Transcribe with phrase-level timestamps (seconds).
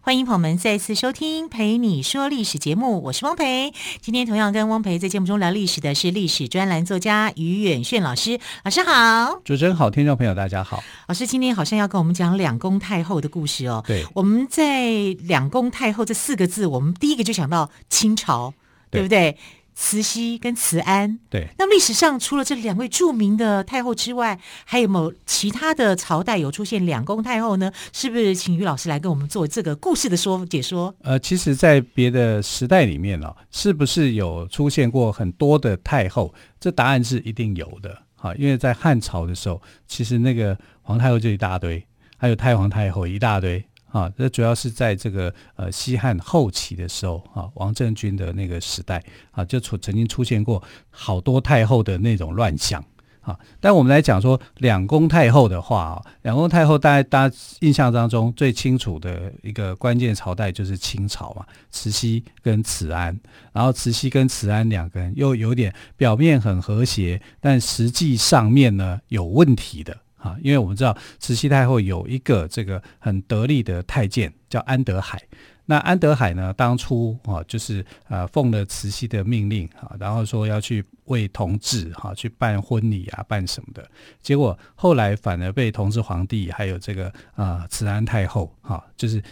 [0.00, 3.72] 欢迎朋友们再次收听《陪你说历史》节目，我是汪培。
[4.00, 10.82] 今天同样跟汪培在节目中聊历史的是历史专栏作家于远炫老师，老师好，主持人好，听众朋友大家好。
[11.08, 13.82] 老师今天好像要跟我们讲两宫太后的故事哦。
[13.86, 14.90] 对，我们在
[15.22, 18.54] 两宫太后这四个字，我们第一个就想到清朝，
[18.90, 19.36] 对，对不对？
[19.74, 21.48] 慈禧跟慈安，对。
[21.58, 27.72] 那么历史上除了这两位著名的太后之外，还有没有其他的朝代有出现两宫太后呢？
[27.92, 30.94] 是不是请于老师来跟我们做这个故事的说解说？
[31.02, 36.32] 呃，其实，在别的时代里面哦，是不是有出现过很多的太后？
[36.60, 41.84] 这答案是一定有的啊，因为在汉朝的时候，其实那个皇太后就一大堆，
[42.16, 43.62] 还有太皇太后一大堆。
[43.94, 49.00] 啊，这主要是在这个呃西汉后期的时候啊，王政君的那个时代
[49.30, 52.84] 啊，就出曾经出现过好多太后的那种乱象
[53.20, 53.38] 啊。
[53.60, 63.16] 但我们来讲说两宫太后的话啊，两宫太后大家大家印象当中最清楚的一个关键朝代就是清朝嘛，慈禧跟慈安，
[63.52, 69.96] 然后慈禧跟慈安两个人又有点表面很和谐，但实际上面呢有问题的。
[70.24, 75.22] 啊，因为我们知道慈禧太后有一个这个很得力的太监叫安德海，
[75.66, 83.86] 那安德海呢，当初啊就是呃奉了慈禧的命令啊，然后说要去为同治哈去办婚礼啊，办什么的，
[84.22, 89.22] 结果后来反而被同治皇帝还有这个啊慈安太后哈就是。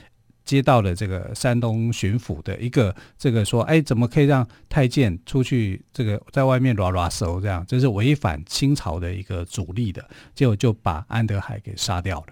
[0.53, 7.65] 接到了这个山东巡抚的一个这个说，哎，怎么可以让太监出去这个在外面拉拉手这样？
[7.67, 12.27] 这是违反清朝的一个主力的，结果就把安德海给杀掉了。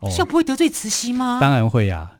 [0.00, 1.38] 哦，这不会得罪慈禧吗？
[1.40, 2.10] 当然会呀，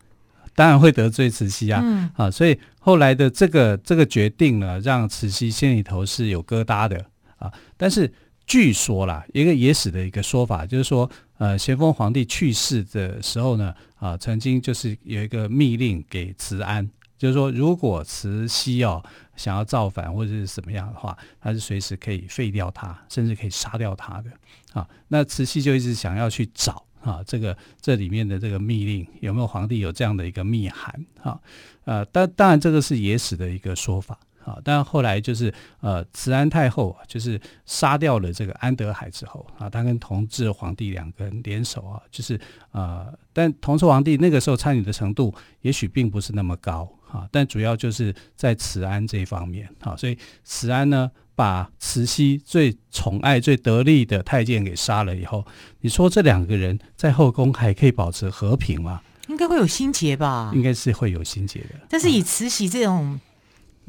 [0.54, 1.80] 当然会得罪慈禧啊。
[1.82, 7.04] 嗯啊，所以后来的这个这个决定呢，让慈禧心里头是有疙瘩的
[7.38, 7.52] 啊。
[7.76, 8.12] 但是
[8.50, 11.08] 据说啦，一个野史的一个说法就是说。
[11.38, 19.02] 呃，咸丰皇帝去世的时候呢，啊，曾经就是有一个密令给慈安，就是说，如果慈禧哦
[19.36, 24.30] 想要造反或者是什么样的话，他是随时可以废掉他，甚至可以杀掉他的。
[24.74, 31.40] 啊，那慈禧就一直想要去找啊，这个这里面的这个密令有没有皇帝有这样的一个密函啊？
[31.86, 34.18] 呃，当当然这个是野史的一个说法。
[34.44, 42.40] 啊，但后来就是呃，慈安太后就是杀掉了这个安德海之后啊，他跟同治皇帝两个人联手啊，就是
[42.72, 55.46] 呃，但同治皇帝那个时候参与的程度也许并不是那么高啊，但主要就是在慈安这一方面啊，所以慈安呢把慈禧最宠爱、最得力的太监给杀了以后，
[55.80, 59.02] 你说这两个人在后宫还可以保持和平吗？
[59.28, 60.50] 应该会有心结吧？
[60.54, 61.80] 应该是会有心结的。
[61.88, 63.20] 但是以慈禧这种。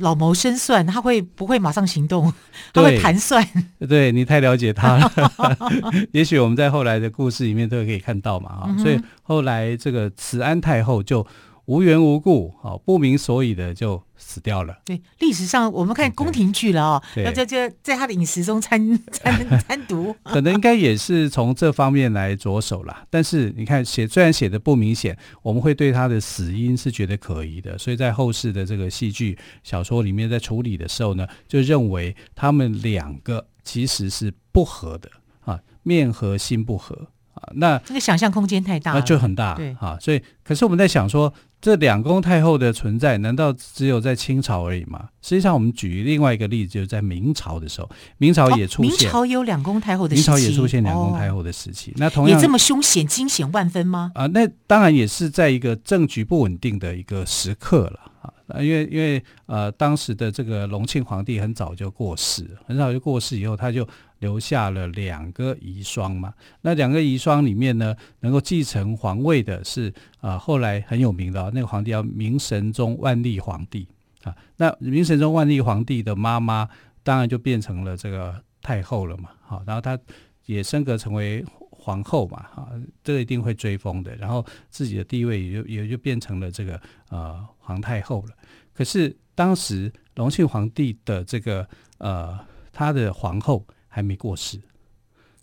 [0.01, 2.33] 老谋深算，他会不会马上行动？
[2.73, 3.47] 他会盘算。
[3.87, 5.11] 对，你太了解他了。
[6.11, 8.79] 也许我们在后来的故事里面都可以看到嘛，哈、嗯。
[8.79, 11.25] 所以后来这个慈安太后就。
[11.71, 14.77] 无缘无故，好不明所以的就死掉了。
[14.83, 18.77] 对，历史上我们看宫廷剧了哦，要在在在他的饮食中掺
[19.09, 23.05] 掺掺毒， 可能应该也是从这方面来着手啦。
[23.09, 27.77] 但是你看写虽然写的不明显，我们会对他的死因是觉得可疑的。
[27.77, 35.09] 所以在后世的这个戏剧小说里面，在处理的时候呢，就认为他们两个其实是不合的
[35.45, 37.07] 啊，面和心不合
[37.41, 37.51] 啊。
[37.55, 39.97] 那这个想象空间太大了，那就很大对啊。
[39.99, 41.33] 所以，可是我们在想说。
[41.61, 45.09] 这两宫太后的存在，难道只有在清朝而已吗？
[45.21, 47.87] 实际上，我们举另外一个例子，就是在明朝的时候，
[48.17, 51.91] 明朝也出现，哦、明朝有两宫太后的时期，明朝也出现两宫太后的时期。
[51.91, 54.11] 哦、那同样也这么凶险、惊险万分吗？
[54.15, 58.61] 啊，那当然也是在一个政局不稳定的一个时刻了啊。
[58.61, 63.87] 因为因为呃，当时的这个隆庆皇帝很早就过世，很早就过世以后，他就。
[64.21, 66.31] 留下了两个遗孀嘛，
[66.61, 73.87] 那两个遗孀里面呢，能够继承皇位的是啊、后来很有名的、那个皇帝叫明神宗万历皇帝
[74.21, 74.35] 啊。
[74.57, 76.69] 那明神宗万历皇帝的妈妈
[77.01, 79.97] 当然就变成了这个太后了嘛，好、然后她
[80.45, 81.43] 也升格成为
[81.81, 82.69] 皇后嘛，哈、啊，
[83.03, 86.79] 这个一定会追封的，然后自己的地位也就也就变成了这个
[87.09, 88.35] 呃皇太后了。
[88.73, 91.67] 可是当时隆庆皇帝的这个
[91.97, 92.39] 呃
[92.71, 93.65] 他的皇后。
[93.93, 94.57] 还没过世，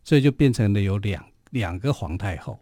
[0.02, 2.58] 所以就变成了有两两个皇太后，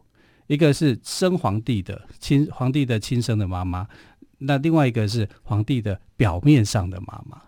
[0.49, 3.87] 一个是生皇帝的亲皇帝的亲生的妈妈，
[4.39, 7.41] 那另外一个是皇帝的表面上的妈妈。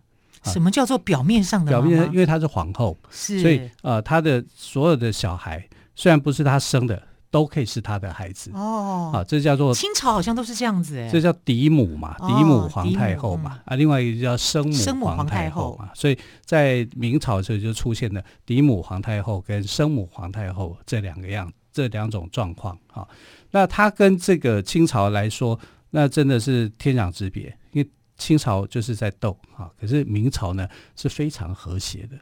[0.44, 1.88] 什么叫做表面上的妈妈？
[1.88, 9.10] 表面，因为她是皇后，是所以呃，她的所有的小孩虽然不是他生的，都可以是他的孩子哦。
[9.12, 15.90] 啊，这叫做清朝好像都是这样子哎，这叫嫡母嘛，嫡母皇太后嘛、哦、啊，另外一个叫生母生母皇太后嘛。
[15.94, 23.04] 所以在明朝的时候就出现了嫡母皇太后跟生母皇太后这两个样这两种状况啊。
[23.50, 25.58] 那他跟这个清朝来说，
[25.90, 27.90] 那真的是天壤之别，因为。
[28.16, 30.66] 清朝就是在斗啊，可是明朝呢
[30.96, 32.18] 是非常和谐的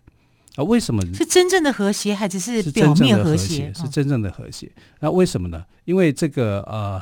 [0.56, 0.64] 啊。
[0.64, 3.72] 为什么是真正的和谐，还只是表面和谐？
[3.74, 4.70] 是真正的和谐。
[5.00, 5.64] 那为什么呢？
[5.84, 7.00] 因为这个呃，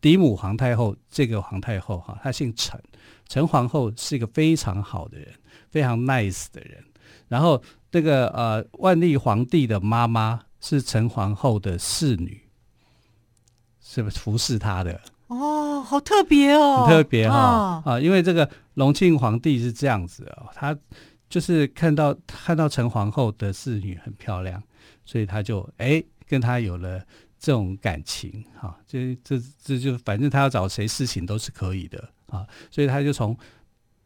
[0.00, 2.80] 嫡母皇太后这个皇太后哈，她姓陈，
[3.28, 5.28] 陈皇后是一个非常好的人，
[5.70, 6.82] 非常 nice 的人。
[7.28, 12.40] 然后这个呃，万历皇帝的妈妈是陈皇后的侍女，
[13.80, 15.00] 是不是服侍她的？
[15.26, 18.00] 哦，好特别哦，很特别哈啊！
[18.00, 20.74] 因为这个隆庆皇帝是这样子哦，他
[21.28, 24.62] 就是看到看到陈皇后的侍女很漂亮，
[25.04, 26.98] 所以他就哎跟她有了
[27.38, 28.78] 这种感情哈。
[28.86, 33.36] 这这这就反正他要找谁侍寝都是可以的啊，所以他就从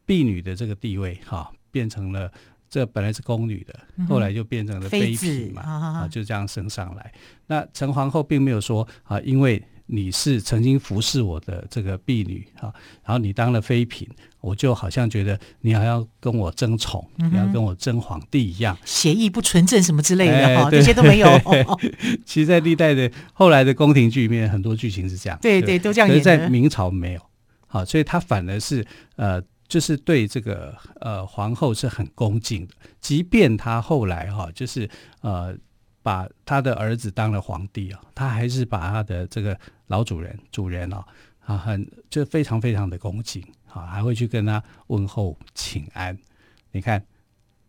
[0.05, 2.31] 婢女的这个地位哈变成了
[2.69, 7.13] 这本来是宫女的，后来就变成了妃嫔嘛啊，就这样升上来。
[7.47, 9.63] 那陈皇后并没有说啊，因为。
[9.85, 14.07] 你是曾经服侍我的这个婢女哈，然后你当了妃嫔，
[14.39, 21.27] 我就好像觉得你还要跟我争宠，嗯、你要跟我争皇帝一样，协议不纯正什么之类的哈，这些都没有。
[22.25, 26.17] 其实，在历代的后来的宫廷剧里面，很多剧情是这样，对对，都这样演。
[26.17, 27.21] 可是在明朝没有，
[27.67, 28.85] 好，所以他反而是
[29.17, 34.89] 呃，就是对这个呃皇后是很恭敬的，即便他后来哈，就是
[35.21, 35.55] 呃。
[36.03, 39.57] 把他的儿子当了皇帝啊，他还是把他的这个
[39.87, 41.03] 老主人主人啊
[41.45, 43.41] 啊很就非常非常的恭敬
[43.71, 46.15] 啊，还会去跟他问候请安。
[46.73, 47.01] 你看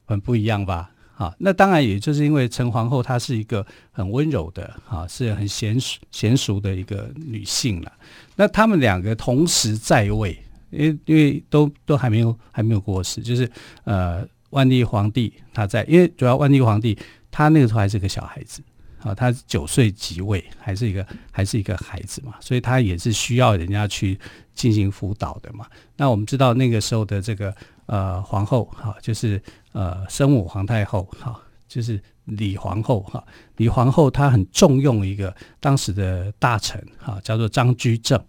[0.05, 0.91] 很不一样吧？
[1.17, 7.93] 啊，那当然也就是因为陈皇后她是一个很温柔的啊，是很娴熟娴熟的一个女性了。
[8.35, 10.37] 那他们两个同时在位，
[10.71, 13.49] 因为因为都都还没有还没有过世，就是
[13.85, 16.99] 呃万历皇帝他在，因为主要万历皇帝。
[17.35, 18.63] 他那个时候还是个小孩子，
[19.03, 24.17] 啊，他九岁即位，还是一个还是一个孩子嘛，所以他也是需要人家去
[24.55, 25.67] 进行辅导的嘛。
[25.97, 27.53] 那我们知道那个时候的这个
[27.87, 29.43] 呃皇后哈，就是
[29.73, 31.35] 呃生母皇太后哈，
[31.67, 33.25] 就是李皇后哈，
[33.57, 38.25] 李皇后她很重用一个当时的大臣哈，叫做张居正，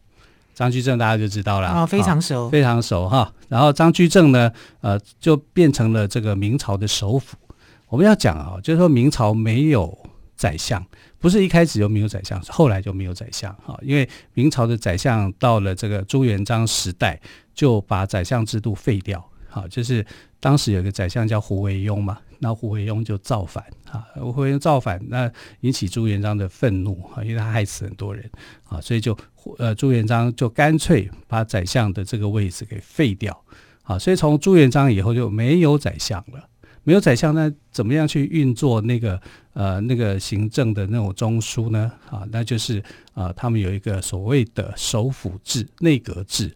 [0.56, 3.32] 张居正大家就知道了啊，非常熟，非常熟哈。
[3.50, 7.38] 然后张居正呢，呃，就变成了这个明朝的首辅。
[7.88, 9.98] 我们要讲啊，就是说明朝没有
[10.36, 10.86] 宰相，
[11.20, 13.78] 不是一开始就没有宰相，是后来就没有宰相哈。
[13.82, 17.20] 因为明朝的宰相到了这个朱元璋时代，
[17.54, 19.24] 就把宰相制度废掉。
[19.48, 20.06] 好，就是
[20.40, 28.30] 当时有个宰相叫胡惟庸嘛，那胡惟庸就造反啊，胡惟庸造反，那引起朱元璋的愤怒啊，因为他害死很多人
[28.68, 29.18] 啊，所以就
[29.58, 33.42] 呃朱元璋就干脆把宰相的这个位置给废掉
[33.84, 36.50] 啊，所以从朱元璋以后就没有宰相了。
[36.86, 39.20] 没有宰相，那怎么样去运作那个
[39.54, 41.92] 呃那个行政的那种中枢呢？
[42.10, 42.82] 啊，那就是
[43.14, 46.56] 啊、他们有一个所谓的首辅制、内阁制。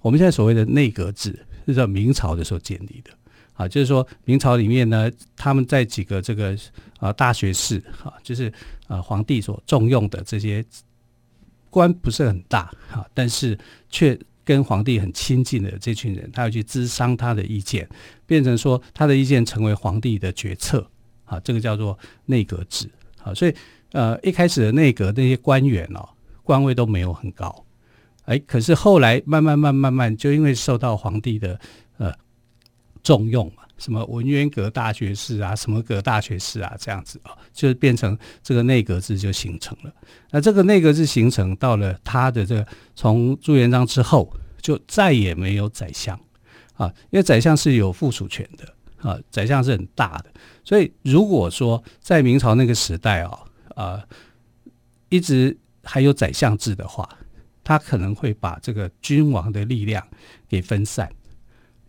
[0.00, 3.10] 我们现在所谓的内阁制是在明朝的时候建立的
[3.52, 6.56] 啊，就是说明朝里面呢，他们在几个这个
[6.98, 8.52] 啊大学士啊，就是
[8.86, 10.64] 啊皇帝所重用的这些
[11.68, 13.56] 官不是很大啊，但是
[13.90, 14.18] 却。
[14.48, 17.86] 跟皇帝很亲近的这群人，他要去咨商他的意见，
[18.24, 20.88] 变成说他的意见成为皇帝的决策，
[21.26, 22.88] 啊，这个叫做内阁制，
[23.22, 23.54] 啊，所以
[23.92, 26.08] 呃一开始的内阁那些官员哦，
[26.42, 27.66] 官位都没有很高，
[28.24, 31.60] 哎，可是后来慢慢慢慢慢，就因为受到皇帝的
[31.98, 32.10] 呃
[33.02, 33.67] 重用嘛。
[33.78, 39.94] 什么文渊阁大学士啊，什么阁大学士啊，这样子啊，就变成这个内阁制就形成了。
[40.30, 42.66] 那这个内阁制形成到了他的这个
[42.96, 44.30] 从朱元璋之后，
[44.60, 46.18] 就再也没有宰相
[46.74, 50.30] 啊，因为宰相是有附属权的啊，宰相是很大的。
[50.64, 53.38] 所以如果说在明朝那个时代啊
[53.76, 54.04] 啊，
[55.08, 57.08] 一直还有宰相制的话，
[57.62, 60.04] 他可能会把这个君王的力量
[60.48, 61.08] 给分散，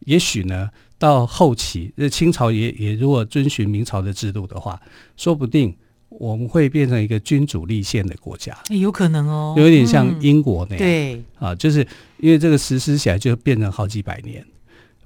[0.01, 0.69] 也许呢。
[1.00, 4.79] 到后期，这清朝也也如果遵循明朝的制度的话，
[5.18, 5.74] 说不定
[6.10, 11.24] 我们会变成一个君主立宪的国家，有可能哦，有点像英国那样，嗯、对。
[11.39, 11.88] 啊，就是
[12.18, 14.46] 因为这个实施起来就变成好几百年，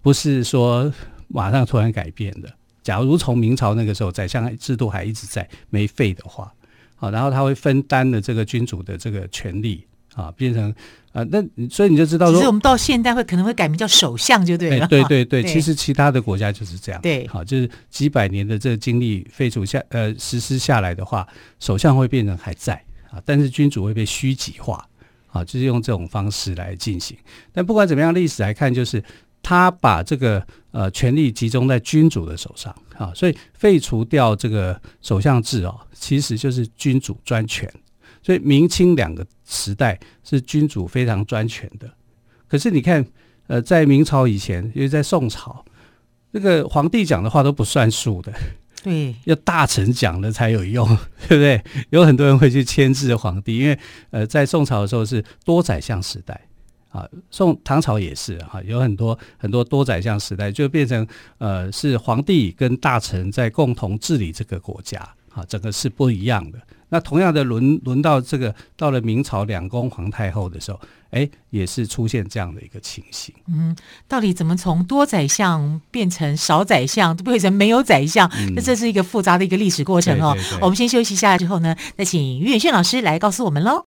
[0.02, 0.92] 不是说
[1.28, 2.52] 马上突然改变的。
[2.82, 6.52] 假如从明朝那个时候宰相制度还一直在没废的话，
[6.96, 10.74] 好，然后他会分担了这个君主的这个权力啊，变成
[11.12, 14.86] 啊，那所以你就知道说，其实我们到现代会可能会改名叫首相就对了。
[14.86, 17.02] 哎、对对对，对 其实其他的国家就是这样。
[17.02, 21.28] 对，好，就是几百年的这个经历废除下呃实施下来的话，
[21.60, 22.74] 首相会变成还在
[23.10, 24.88] 啊，但是君主会被虚极化
[25.28, 27.18] 啊，就是用这种方式来进行。
[27.52, 29.04] 但不管怎么样，历史来看，就是
[29.42, 37.72] 他把这个呃权力集中在君主的手上啊，所以废除掉这个首相制哦，其实就是君主专权。
[38.24, 41.94] 所以明清两个时代是君主非常专权的，
[42.48, 43.06] 可是你看，
[43.48, 45.64] 呃，在明朝以前，因为在宋朝，
[46.32, 48.34] 这个皇帝讲的话都不算数的，
[48.82, 50.88] 对，要大臣讲的才有用，
[51.28, 51.64] 对不对？
[51.90, 53.78] 有很多人会去牵制皇帝，因为
[54.12, 56.40] 呃，在宋朝的时候是多宰相时代。
[56.90, 61.08] 啊，宋唐朝也是哈、啊，有很多很多多宰相时代，就变成
[61.40, 65.00] 呃是皇帝跟大臣在共同治理这个国家
[65.34, 66.60] 啊，整个是不一样的。
[66.90, 73.34] 那同样的轮轮到这个到了明朝两宫皇太后的时候，哎，也是出现这样的一个情形。
[73.48, 73.76] 嗯，
[74.08, 78.30] 到底怎么从多宰相变成少宰相，变成没有宰相？
[78.54, 80.34] 那、嗯、这是一个复杂的一个历史过程哦。
[80.36, 83.88] 对对对，我们先休息一下之后呢，再请于远炫老师来告诉我们喽。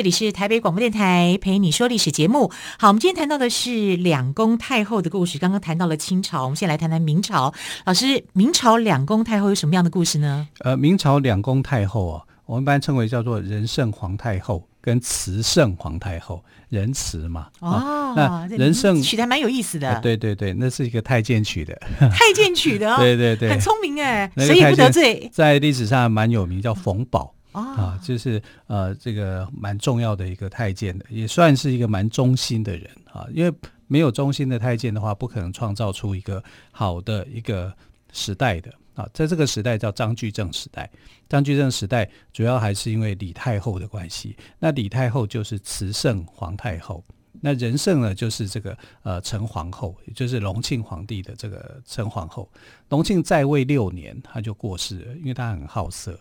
[0.00, 2.50] 这里是台北广播电台陪你说历史节目。
[2.78, 5.38] 好，我们今天谈到的是两宫太后的故事。
[5.38, 7.52] 刚刚谈到了清朝，我们先来谈谈明朝。
[7.84, 10.48] 老师，明朝两宫太后有什么样的故事呢？
[10.60, 17.48] 呃，明朝两宫太后啊，我们一般称为叫做仁圣皇太后跟慈圣皇太后，仁慈嘛。
[17.60, 19.90] 哦，那仁圣取得还蛮有意思的。
[19.90, 20.00] 呃。
[20.00, 21.78] 对对对，那是一个太监取的。
[21.98, 25.28] 太监取的，哦 对对对，很聪明哎，谁也不得罪。
[25.30, 27.34] 在历史上蛮有名，叫冯保。
[27.52, 33.26] 啊，就是呃，这个蛮重要的一个太监的，也算是一个蛮忠心的人啊。
[33.32, 33.52] 因为
[33.86, 37.72] 没有忠心的太监的话，不可能创造出一个好的一个
[38.12, 39.08] 时代的啊。
[39.12, 40.88] 在这个时代叫张居正时代，
[41.28, 44.36] 张居正时代主要还是因为李太后的关系。
[44.58, 47.04] 那李太后就是慈圣皇太后，
[47.40, 52.48] 那仁圣呢就是这个呃陈皇后，也就是隆庆皇帝的这个陈皇后。
[52.90, 56.16] 隆庆在位六年，他就过世了，因为他很好色。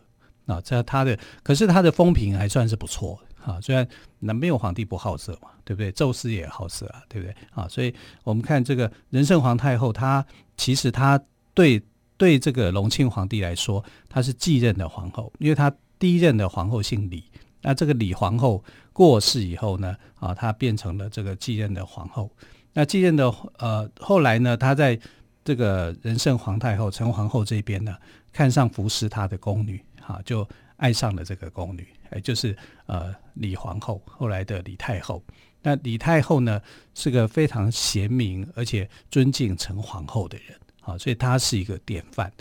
[0.49, 3.61] 啊，这他的，可是他的风评还算是不错啊。
[3.61, 3.87] 虽然
[4.17, 5.91] 那没有皇帝不好色嘛，对不对？
[5.91, 7.35] 宙斯也好色啊，对不对？
[7.51, 10.25] 啊，所以我们看这个仁圣皇太后，她
[10.57, 11.21] 其实她
[11.53, 11.79] 对
[12.17, 17.23] 对这个隆庆皇帝来说，她是继任的皇后，因为她第一任的皇后姓李。
[17.61, 22.31] 那这个李皇后过世以后呢，啊，她变成了这个继任的皇后。
[22.73, 24.99] 那继任的呃，后来呢，她在
[25.43, 27.95] 这个仁圣皇太后陈皇后这边呢，
[28.31, 29.83] 看上服侍她的宫女。
[30.09, 30.47] 啊，就
[30.77, 35.23] 爱上了这个宫女，哎，就是呃李皇后，后来的李太后。
[35.61, 36.59] 那李太后呢，
[36.95, 42.31] 是个非常贤明而且尊敬陈皇后的人，啊，所以她是一个典范。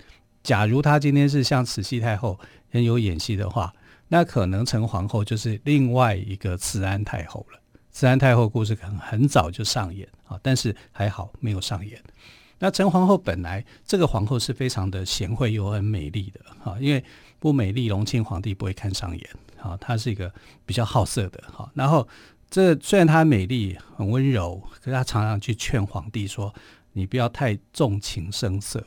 [0.43, 3.71] 假如她今天是像慈禧太后很有演戏的话，
[4.09, 7.61] 那可能陈皇后就是另外一个慈安太后了。
[7.91, 12.01] 慈安太后故事可能很早就上演啊，但是还好没有上演。
[12.61, 17.05] 那陈皇后本来这个皇后是非常的贤惠又很美丽的哈，因为
[17.39, 19.77] 不美丽，隆庆皇帝不会看上眼好。
[19.77, 20.33] 她是一个
[20.67, 21.71] 比较好色的哈。
[21.75, 22.07] 然后
[22.51, 26.53] 这虽然她美丽很温柔，可是她常常去劝皇帝说
[26.93, 28.85] ：“你不要太纵情声色。”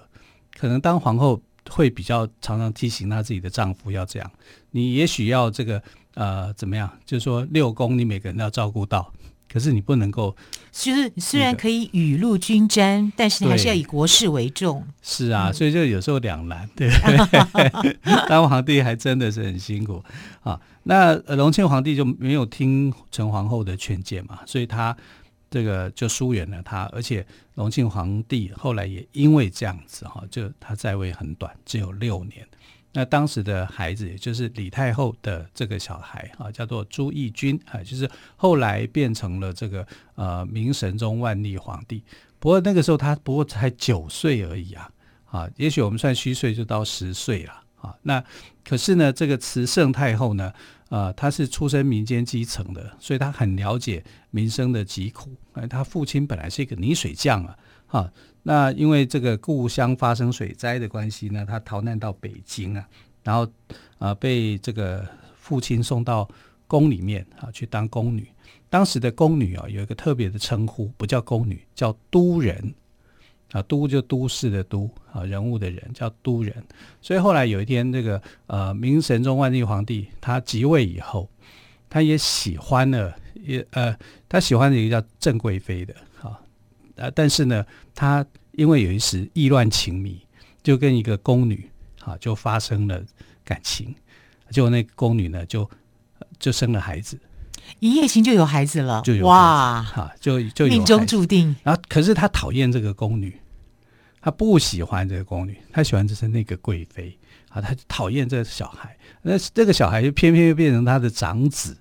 [0.57, 4.31] 可能当皇后会比较常常提醒她自己的丈夫要这样。
[4.71, 5.81] 你也许要这个
[6.15, 6.91] 呃怎么样？
[7.05, 9.13] 就是说六宫你每个人都要照顾到。
[9.51, 10.35] 可是你不能够，
[10.71, 14.85] 就是虽然可以雨露均沾，但是你还是要以国事为重。
[15.01, 16.95] 是啊，所以就有时候两难，对不
[17.81, 17.97] 对？
[18.29, 20.01] 当皇帝还真的是很辛苦
[20.43, 20.59] 啊。
[20.83, 24.95] 那隆庆皇帝就没有听陈皇后的劝谏嘛，所以他
[25.49, 26.89] 这个就疏远了他。
[26.93, 32.47] 而且隆庆皇帝后来也因为这样子哈，就他在位很短，只有六年。
[32.93, 42.03] 那当时的孩子，也就是李太后的这个小孩啊，叫做朱翊钧啊，就是后来变成了这个呃明神宗万历皇帝。
[42.37, 44.91] 不过那个时候他不过才九岁而已啊，
[45.25, 47.95] 啊，也许我们算虚岁就到十岁了啊。
[48.01, 48.21] 那
[48.65, 50.51] 可是呢，这个慈圣太后呢，
[50.89, 55.33] 啊，她是出身民间基层的，所以她很了解民生的疾苦。
[55.53, 57.57] 哎，她父亲本来是一个泥水匠啊，
[57.91, 58.11] 哈。
[58.43, 62.87] 那因为这个故乡发生水灾的关系呢，他逃难到北京啊，
[63.23, 63.47] 然后
[63.99, 65.05] 啊被这个
[65.35, 66.27] 父亲送到
[66.67, 68.27] 宫里面啊去当宫女。
[68.69, 72.73] 当时的宫女啊有一个特别的称呼，不叫宫女，叫都人。
[73.51, 76.55] 啊，都就都市的都啊，人物的人叫都人，
[77.01, 81.29] 所以后来有一天，这个呃明神宗万历皇帝他即位以后，
[81.89, 83.93] 他也喜欢了，也呃
[84.29, 85.93] 他喜欢的一个叫郑贵妃的
[87.01, 87.65] 啊，呃但是呢，
[87.95, 90.21] 他因为有一时意乱情迷，
[90.61, 91.69] 就跟一个宫女
[92.03, 93.01] 啊就发生了
[93.43, 93.93] 感情，
[94.51, 95.69] 结果那个宫女呢就
[96.39, 97.19] 就生了孩子，
[97.79, 103.35] 一夜情就有孩子了，就有哇，哈就就命中注定，然后可是他讨厌这个宫女。
[104.23, 107.17] 他不喜欢这个宫女，他喜欢的是那个贵妃
[107.49, 111.75] 啊，他讨厌这个小孩，那这个小孩就偏偏又变成他的长子，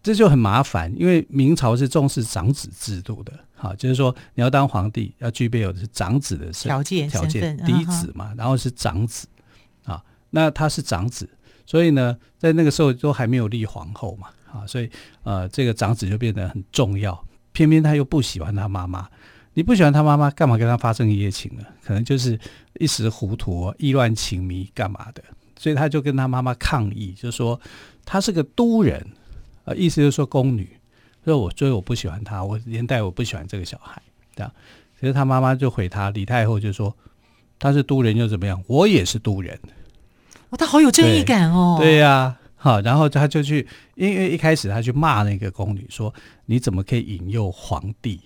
[0.00, 3.32] 这就很麻烦，因为明朝是重视长子制度的，
[3.64, 9.26] 哈，就是说你要当皇帝要具备有的是长子的条件条件，嫡子嘛，然后是长子
[9.84, 11.26] 啊，那他是长子，
[11.64, 14.90] 所以呢，在那个时候都还没有立皇后嘛，啊，所以
[15.22, 19.08] 呃，这个长子就变得很重要，偏偏他又不喜欢他妈妈。
[19.56, 21.64] 你不喜欢他妈妈，干嘛跟他发生一夜情呢？
[21.84, 22.36] 可能就是
[22.80, 25.22] 一时糊涂，意乱情迷，干嘛的？
[25.56, 27.58] 所以他就跟他妈妈抗议，就说
[28.04, 29.00] 他是个都人，
[29.64, 30.68] 呃，意思就是说宫女，
[31.24, 34.02] 所以我所以我不喜欢他，我连带我不喜欢这个小孩，
[34.36, 34.52] 这样。
[35.00, 36.94] 其实他妈妈就回他，李太后就说
[37.58, 38.62] 他是都人又怎么样？
[38.66, 39.58] 我也是都人。
[40.50, 41.78] 哦，他好有正义感哦。
[41.80, 46.12] 对呀，啊，好，然后他就去，因为一开始他去骂那个宫女说，
[46.46, 48.20] 你怎么可以引诱皇帝？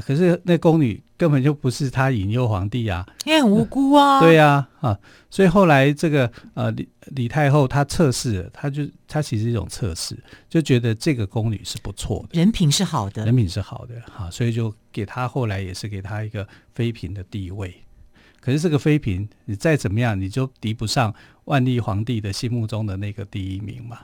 [0.00, 4.20] 可是那宫女根本就不是他引诱皇帝啊，你很无辜啊。
[4.20, 4.98] 对呀，啊，啊，
[5.30, 10.16] 所以后来这个呃李李太后她测试了，她就她其实一种测试，
[10.48, 17.74] 就觉得这个宫女是不错的，人品是好的，人品是好的哈，啊，所以就给她后来也是给她一个妃嫔的地位。
[18.40, 24.00] 可是这个妃嫔你再怎么样，你就敌不上万历皇帝的心目中的那个第一名嘛。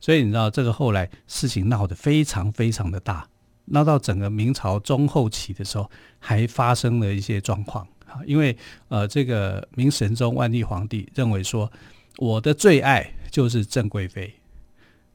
[0.00, 3.26] 所以你知道这个后来事情闹得非常非常的大。
[3.70, 8.56] 闹到整个明朝中后期的时候，还发生了一些状况啊，因为
[8.88, 11.70] 呃，这个明神宗万历皇帝认为说，
[12.18, 14.34] 我的最爱就是郑贵妃，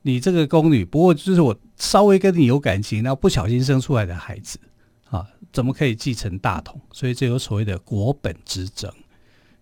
[0.01, 4.57] 你这个宫女不过就是我稍微跟你有感情，然后不小心生出来的孩子
[5.09, 6.79] 啊，怎么可以继承大统？
[6.93, 8.89] 所以这有所谓的国本之争，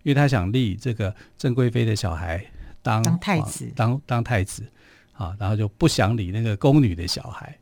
[0.04, 2.44] 因为他想立这个郑贵妃的小孩
[2.80, 4.64] 当，当太子，当当太子
[5.14, 7.58] 啊，然后就不想理那个宫女的小孩。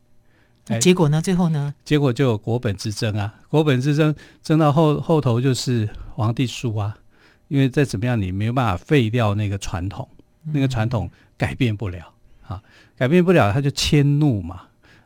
[0.79, 1.21] 结果呢？
[1.21, 1.75] 最后呢？
[1.83, 3.35] 结果就有国本之争啊！
[3.49, 6.97] 国本之争争到后后头就是皇帝输啊，
[7.49, 10.07] 因为再怎么样你没有办法废掉那个传统，
[10.53, 12.13] 那个传统改变不了
[12.47, 12.63] 啊，
[12.95, 14.61] 改变不了他就迁怒嘛。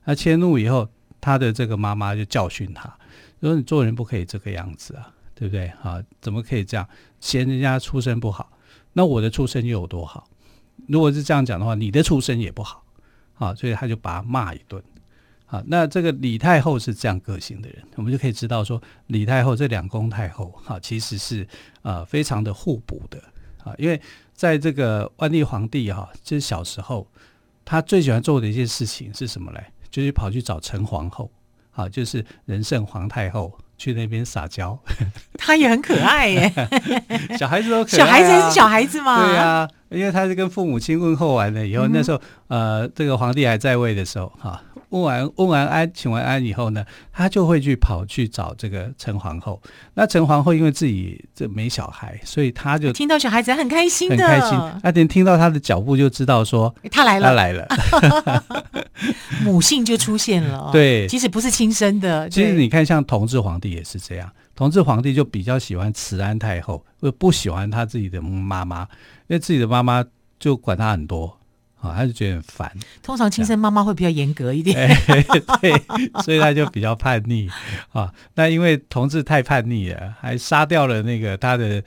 [0.06, 0.88] 那迁怒以后，
[1.20, 2.96] 他的这个妈妈就教训他，
[3.42, 6.02] 说你做人不可以这个样子啊，对不对啊？
[6.22, 6.88] 怎么可以这样？
[7.20, 8.52] 嫌人家出身不好，
[8.94, 10.30] 那我的出身又有多好？
[10.88, 12.84] 如果是这样讲的话，你的出身也不好
[13.40, 14.82] 啊，所以他就把他骂一顿。
[15.50, 21.48] 好，那这个李太后是这样个性的人，我们就可以知道说，李太后这两宫太后哈，其实是
[21.84, 23.18] 呃非常的互补的
[23.64, 23.74] 啊。
[23.78, 24.00] 因为
[24.34, 27.08] 在这个万历皇帝哈，就是小时候
[27.64, 29.64] 他最喜欢做的一件事情是什么嘞？
[29.90, 31.32] 就是跑去找陈皇后，
[31.72, 34.78] 啊，就是仁圣皇太后去那边撒娇。
[35.40, 36.54] 他也很可爱耶，
[37.40, 39.26] 小孩子都可爱啊，小孩子还是小孩子嘛。
[39.26, 44.62] 对啊，因为他是跟父母亲问候完了以后，嗯、那时候呃，这个皇帝还在位的时候哈。
[44.90, 49.62] 问完问完安，请完安以后呢，他就会去跑去找这个陈皇后。
[49.94, 54.60] 那陈皇后因为自己这没小孩，所以他就听到小孩子很开心的，很开心。
[54.82, 57.68] 他连听到他的脚步就知道说他来了，他来了，
[59.44, 60.70] 母性就出现了。
[60.74, 62.30] 对，即使不是亲生的。
[62.30, 68.82] 其实你看，像同治皇帝也是这样，同治皇帝就比较喜欢慈安太后，不不喜欢他自己的妈妈，
[69.28, 70.04] 因为自己的妈妈
[70.40, 71.37] 就管他很多。
[71.88, 72.72] 啊，他就觉得很烦。
[73.02, 75.24] 通常亲生妈妈会比较严格一点，欸，
[75.62, 75.72] 对，
[76.24, 77.50] 所以他就比较叛逆
[77.92, 78.14] 啊。
[78.36, 81.84] 那因为同治太叛逆了，还杀掉了那个他的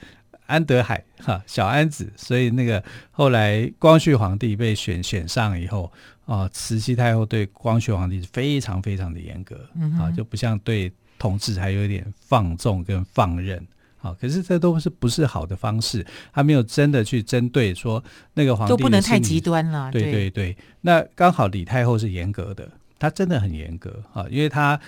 [0.47, 5.91] 安德海哈小安子，所以那个后来光绪皇帝被选选上以后
[6.25, 9.55] 啊，慈禧太后对光绪皇帝是非常非常的严格
[9.99, 13.65] 啊，就不像对同治还有点放纵跟放任。
[14.01, 19.91] 好，可是这都是不是好的方式，他没有真的去针对说那个皇帝都不能太极端了。
[19.91, 24.79] 对对对，那刚好李太后是严格的，她真的很严格啊，因为她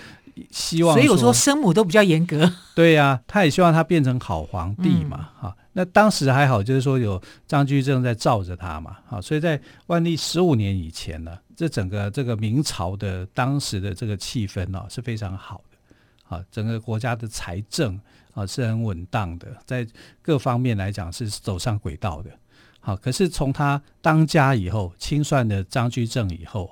[0.50, 2.52] 希望，所以我说生母都比较严格。
[2.74, 5.64] 对呀、啊，她也希望他变成好皇帝嘛，哈、嗯。
[5.76, 15.73] 那当时还好，就是说有张居正在罩着他嘛，好，所以在万历十五年以前呢，这整个这个明朝的当时的这个气氛呢是非常好的，
[16.34, 18.00] 啊，整个国家的财政
[18.32, 19.86] 啊是很稳当的，在
[20.20, 22.30] 各方面来讲是走上轨道的，
[22.80, 26.70] 好，可是从他当家以后，清算了张居正以后。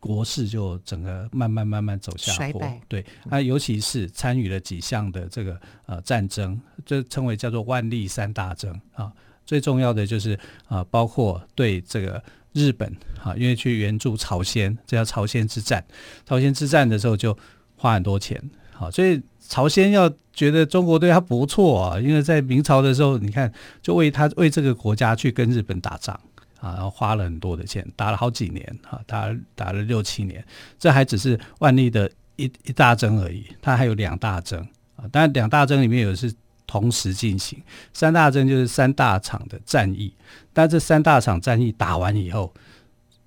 [0.00, 2.60] 国事就整个慢慢慢慢走下坡。
[2.88, 9.10] 对，他尤其是参与了几项的这个呃战争，这称为叫做万历三大征啊。
[9.46, 15.82] 最重要的就是啊，包括对这个日本啊，因为去援助朝鲜，这叫朝鲜之战。
[16.26, 17.34] 朝鲜之战的时候就
[17.76, 18.42] 花很多钱，
[18.74, 26.18] 好，所以朝鲜要觉得中国对他不错啊，因为在明朝的时候，你看就为他为这个国家去跟日本打仗。
[26.60, 30.42] 啊，然后花了很多的钱，打了好几年，哈，打打了六七年，
[30.78, 34.58] 这还只是万历的一一大征而已，它还有两大征
[34.96, 36.32] 啊，当然两大征里面有的是
[36.66, 40.14] 同时进行，三大征就是三大场的战役，
[40.54, 42.50] 但这三大场战役打完以后，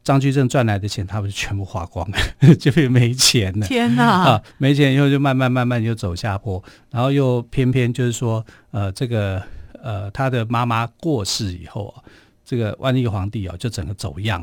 [0.08, 9.44] 张居正赚来的钱，他不是全部花光了， 就没钱了，天哪，啊，没钱以后就慢慢慢慢就走下坡，然后又偏偏就是说，呃，这个
[9.84, 12.02] 呃，他的妈妈过世以后啊。
[12.50, 14.40] 这个万历皇帝啊，就整个走样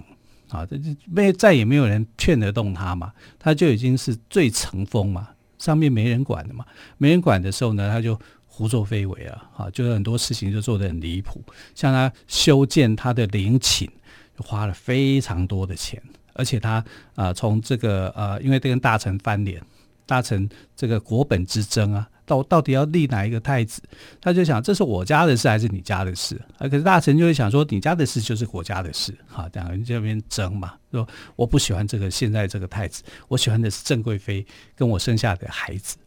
[0.50, 6.66] 啊，这没再也没有人劝得动他嘛，他就已经是最成风嘛，上面没人管的嘛，
[6.98, 11.42] 没人管的时候呢，他就胡作非为啊，啊，就是很多事情就做得很离谱，
[11.74, 13.92] 像他修建他的陵寝，就
[14.38, 19.62] 花了非常多的钱，而且他啊，从这个呃，因为跟大臣翻脸，
[20.06, 22.08] 大臣这个国本之争啊。
[22.26, 23.82] 到到底要立哪一个太子？
[24.18, 26.40] 他就想，这是我家的事还是你家的事？
[26.56, 35.98] 啊，可是大臣就会想说，你家的事就是国家的事，哈，两个人这边争嘛，说我不喜欢这个现在这个太子，我喜欢的是郑贵妃跟我生下的孩子。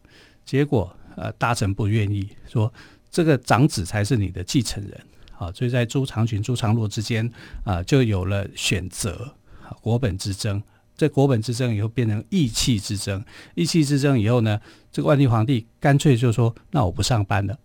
[0.44, 2.74] 结果，呃，大臣不愿意说，
[3.12, 5.00] 这个长子才是你的继承人，
[5.38, 7.32] 啊，所以在朱长洵、朱长洛之间
[7.64, 9.34] 啊，就有了选择，
[9.82, 10.62] 国本之争。
[10.96, 13.24] 这国本之争以后变成义气之争，
[13.54, 14.60] 义气之争以后呢，
[14.92, 17.60] 这个万历皇帝干脆就说：“那我不上班了。”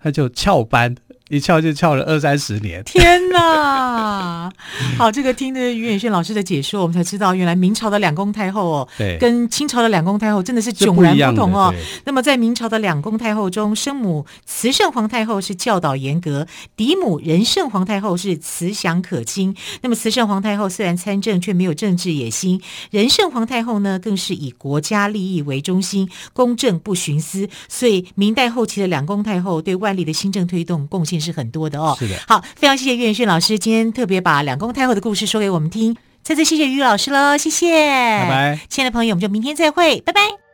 [0.00, 0.96] 他就翘班。
[1.28, 4.50] 一翘就翘了二三十年，天哪！
[4.96, 11.74] 好，这个听的于远炫老师的解说，我们才知道原来明朝的两宫太后哦，对，跟清朝的两宫太后真的是迥然不同哦。
[12.04, 19.54] 那么在明朝的两宫太后中，生母慈圣皇太后是教导严格，嫡母仁圣皇太后是慈祥可亲。
[19.82, 22.58] 那么慈圣皇太后虽然参政，却没有政治野心；
[22.90, 27.48] 仁圣皇太后呢，更是以国家利益为中心，公正不徇私。
[27.68, 31.17] 所以明代后期的两宫太后对万历的新政推动贡献。
[31.20, 40.47] 是很多的哦，是的，好，非常谢谢岳云迅老师今天特别把两宫太后的故事说给我们听，再次谢谢于老师喽，谢谢，拜拜，亲爱的朋友，我们就明天再会，拜拜。